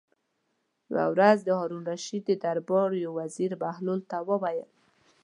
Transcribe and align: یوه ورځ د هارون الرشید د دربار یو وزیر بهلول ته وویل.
یوه 0.91 1.05
ورځ 1.13 1.37
د 1.43 1.49
هارون 1.59 1.81
الرشید 1.85 2.23
د 2.27 2.31
دربار 2.43 2.89
یو 3.03 3.11
وزیر 3.19 3.51
بهلول 3.63 3.99
ته 4.09 4.17
وویل. 4.29 4.69